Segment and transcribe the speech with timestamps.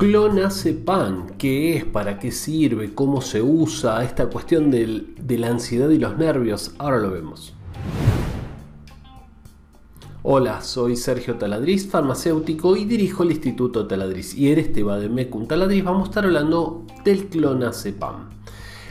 [0.00, 1.84] Clonazepam, ¿qué es?
[1.84, 2.94] ¿Para qué sirve?
[2.94, 4.02] ¿Cómo se usa?
[4.02, 7.52] Esta cuestión de la ansiedad y los nervios, ahora lo vemos.
[10.22, 14.34] Hola, soy Sergio Taladriz, farmacéutico y dirijo el Instituto Taladriz.
[14.34, 18.39] Y en este Bademecum Taladriz vamos a estar hablando del clonazepam.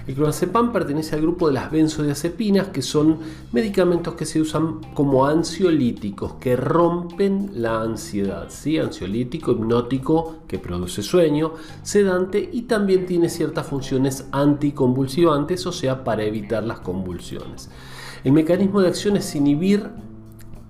[0.09, 3.19] El clonazepam pertenece al grupo de las benzodiazepinas, que son
[3.51, 8.49] medicamentos que se usan como ansiolíticos, que rompen la ansiedad.
[8.81, 11.53] Ansiolítico, hipnótico, que produce sueño,
[11.83, 17.69] sedante y también tiene ciertas funciones anticonvulsivantes, o sea, para evitar las convulsiones.
[18.23, 19.91] El mecanismo de acción es inhibir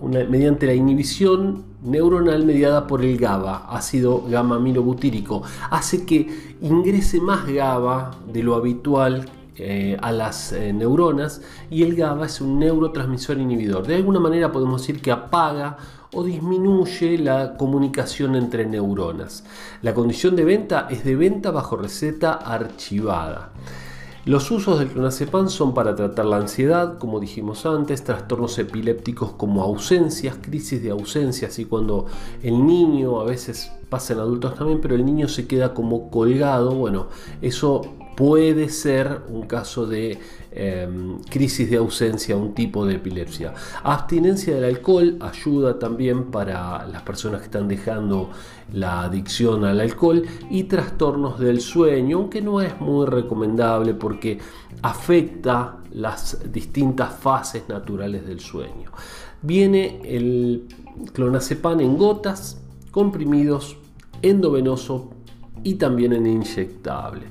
[0.01, 7.45] mediante la inhibición neuronal mediada por el GABA, ácido gamma aminobutírico, hace que ingrese más
[7.45, 9.29] GABA de lo habitual
[9.61, 13.85] eh, a las eh, neuronas y el GABA es un neurotransmisor inhibidor.
[13.85, 15.77] De alguna manera podemos decir que apaga
[16.13, 19.43] o disminuye la comunicación entre neuronas.
[19.81, 23.51] La condición de venta es de venta bajo receta archivada.
[24.25, 29.63] Los usos del clonazepam son para tratar la ansiedad, como dijimos antes, trastornos epilépticos como
[29.63, 32.05] ausencias, crisis de ausencias, y cuando
[32.43, 36.71] el niño, a veces pasa en adultos también, pero el niño se queda como colgado,
[36.75, 37.07] bueno,
[37.41, 37.81] eso
[38.19, 40.19] puede ser un caso de
[40.51, 40.89] eh,
[41.29, 43.53] crisis de ausencia, un tipo de epilepsia.
[43.81, 48.29] Abstinencia del alcohol ayuda también para las personas que están dejando
[48.73, 54.39] la adicción al alcohol y trastornos del sueño, aunque no es muy recomendable porque
[54.81, 58.91] afecta las distintas fases naturales del sueño.
[59.41, 60.67] Viene el
[61.13, 62.59] clonazepam en gotas,
[62.91, 63.77] comprimidos,
[64.21, 65.11] endovenoso
[65.63, 67.27] y también en inyectable.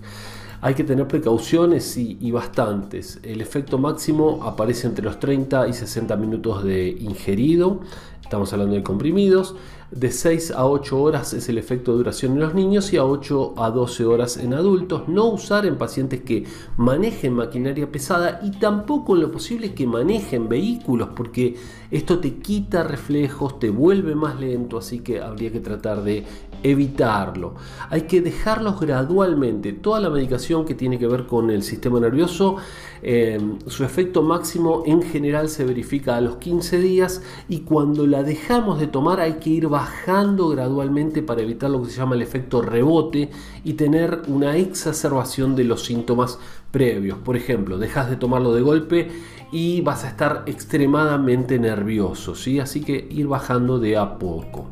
[0.60, 3.20] Hay que tener precauciones y, y, bastantes.
[3.22, 7.80] El efecto máximo aparece entre los 30 y 60 minutos de ingerido.
[8.28, 9.56] Estamos hablando de comprimidos.
[9.90, 13.06] De 6 a 8 horas es el efecto de duración en los niños y a
[13.06, 15.08] 8 a 12 horas en adultos.
[15.08, 16.44] No usar en pacientes que
[16.76, 21.56] manejen maquinaria pesada y tampoco en lo posible que manejen vehículos porque
[21.90, 26.26] esto te quita reflejos, te vuelve más lento, así que habría que tratar de
[26.62, 27.54] evitarlo.
[27.88, 29.72] Hay que dejarlos gradualmente.
[29.72, 32.56] Toda la medicación que tiene que ver con el sistema nervioso,
[33.00, 38.17] eh, su efecto máximo en general se verifica a los 15 días y cuando la
[38.22, 42.22] dejamos de tomar hay que ir bajando gradualmente para evitar lo que se llama el
[42.22, 43.30] efecto rebote
[43.64, 46.38] y tener una exacerbación de los síntomas
[46.70, 47.18] previos.
[47.18, 49.10] Por ejemplo, dejas de tomarlo de golpe
[49.52, 52.60] y vas a estar extremadamente nervioso, ¿sí?
[52.60, 54.66] así que ir bajando de a poco.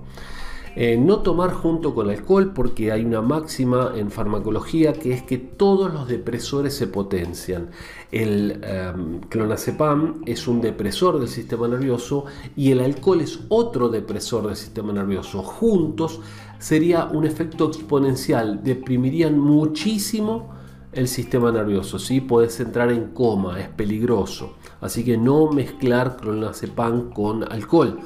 [0.78, 5.38] Eh, no tomar junto con alcohol porque hay una máxima en farmacología que es que
[5.38, 7.70] todos los depresores se potencian.
[8.12, 8.92] El eh,
[9.30, 12.26] clonazepam es un depresor del sistema nervioso
[12.56, 15.42] y el alcohol es otro depresor del sistema nervioso.
[15.42, 16.20] Juntos
[16.58, 20.54] sería un efecto exponencial, deprimirían muchísimo
[20.92, 22.20] el sistema nervioso, ¿sí?
[22.20, 24.56] puedes entrar en coma, es peligroso.
[24.82, 27.98] Así que no mezclar clonazepam con alcohol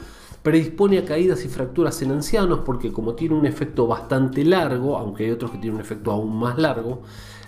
[0.43, 5.25] predispone a caídas y fracturas en ancianos porque como tiene un efecto bastante largo, aunque
[5.25, 7.03] hay otros que tienen un efecto aún más largo,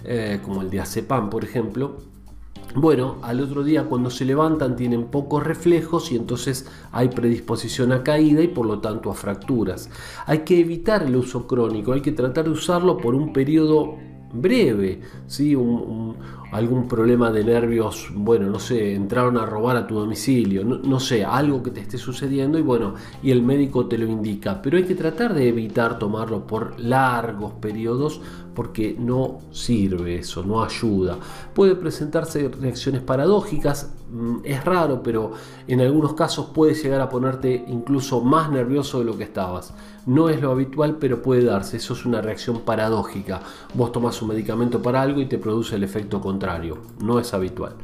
[0.05, 1.97] eh, como el de azepam por ejemplo,
[2.75, 8.03] bueno, al otro día cuando se levantan tienen pocos reflejos y entonces hay predisposición a
[8.03, 9.91] caída y por lo tanto a fracturas.
[10.25, 13.99] Hay que evitar el uso crónico, hay que tratar de usarlo por un periodo
[14.33, 15.57] breve, ¿sí?
[16.53, 21.25] Algún problema de nervios, bueno, no sé, entraron a robar a tu domicilio, no, sé,
[21.25, 24.85] algo que te esté sucediendo y bueno, y el médico te lo indica, pero hay
[24.85, 28.21] que tratar de evitar tomarlo por largos periodos
[28.55, 31.19] porque no sirve eso, no ayuda.
[31.55, 33.93] Puede presentarse reacciones paradójicas,
[34.45, 35.33] es raro, pero
[35.67, 39.75] en algunos casos puede llegar a ponerte incluso más nervioso de lo que estabas.
[40.05, 41.79] No es lo habitual, pero puede darse.
[41.79, 43.41] Eso es una reacción paradójica.
[43.75, 46.79] Vos tomas un medicamento para algo y te produce el efecto contrario.
[47.01, 47.75] No es habitual.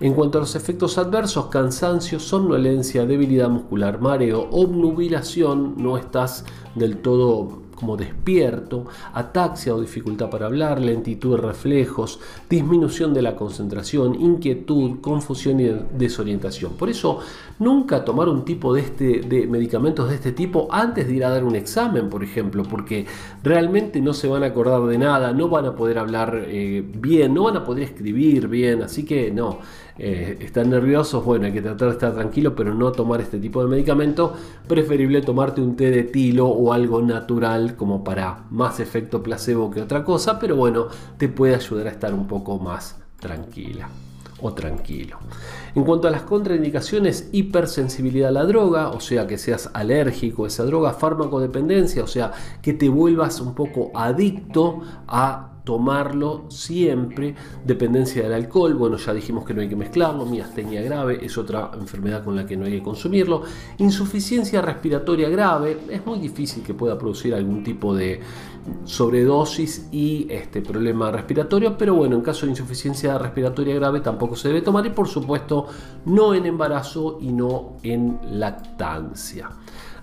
[0.00, 6.44] En cuanto a los efectos adversos, cansancio, somnolencia, debilidad muscular, mareo, obnubilación, no estás
[6.74, 13.36] del todo como despierto, ataxia o dificultad para hablar, lentitud de reflejos, disminución de la
[13.36, 16.72] concentración, inquietud, confusión y desorientación.
[16.78, 17.18] Por eso,
[17.58, 21.28] nunca tomar un tipo de, este, de medicamentos de este tipo antes de ir a
[21.28, 23.04] dar un examen, por ejemplo, porque
[23.42, 27.34] realmente no se van a acordar de nada, no van a poder hablar eh, bien,
[27.34, 29.58] no van a poder escribir bien, así que no.
[29.96, 33.62] Eh, están nerviosos, bueno, hay que tratar de estar tranquilo, pero no tomar este tipo
[33.62, 34.34] de medicamento.
[34.66, 39.80] Preferible tomarte un té de tilo o algo natural como para más efecto placebo que
[39.80, 43.88] otra cosa, pero bueno, te puede ayudar a estar un poco más tranquila
[44.40, 45.18] o tranquilo.
[45.74, 50.48] En cuanto a las contraindicaciones, hipersensibilidad a la droga, o sea que seas alérgico a
[50.48, 57.34] esa droga, farmacodependencia, o sea que te vuelvas un poco adicto a tomarlo siempre,
[57.64, 61.70] dependencia del alcohol, bueno ya dijimos que no hay que mezclarlo, miastenia grave es otra
[61.78, 63.42] enfermedad con la que no hay que consumirlo,
[63.78, 68.20] insuficiencia respiratoria grave, es muy difícil que pueda producir algún tipo de
[68.84, 74.48] sobredosis y este problema respiratorio, pero bueno, en caso de insuficiencia respiratoria grave tampoco se
[74.48, 75.66] debe tomar y por supuesto
[76.04, 79.50] no en embarazo y no en lactancia.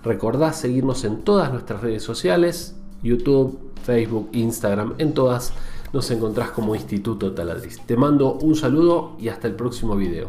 [0.02, 5.52] Recordá seguirnos en todas nuestras redes sociales, YouTube, Facebook, Instagram, en todas
[5.92, 7.80] nos encontrás como Instituto Taladriz.
[7.84, 10.28] Te mando un saludo y hasta el próximo video.